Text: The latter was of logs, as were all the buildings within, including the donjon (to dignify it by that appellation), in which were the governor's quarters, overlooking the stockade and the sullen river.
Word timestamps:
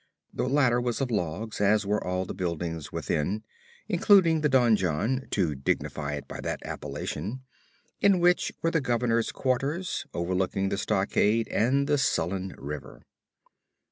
The 0.33 0.49
latter 0.49 0.81
was 0.81 0.99
of 0.99 1.11
logs, 1.11 1.61
as 1.61 1.85
were 1.85 2.03
all 2.03 2.25
the 2.25 2.33
buildings 2.33 2.91
within, 2.91 3.43
including 3.87 4.41
the 4.41 4.49
donjon 4.49 5.27
(to 5.29 5.53
dignify 5.53 6.13
it 6.15 6.27
by 6.27 6.41
that 6.41 6.57
appellation), 6.65 7.43
in 7.99 8.19
which 8.19 8.51
were 8.63 8.71
the 8.71 8.81
governor's 8.81 9.31
quarters, 9.31 10.07
overlooking 10.11 10.69
the 10.69 10.79
stockade 10.79 11.47
and 11.49 11.85
the 11.85 11.99
sullen 11.99 12.55
river. 12.57 13.03